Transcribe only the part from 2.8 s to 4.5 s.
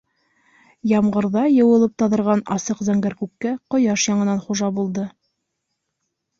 зәңгәр күккә ҡояш яңынан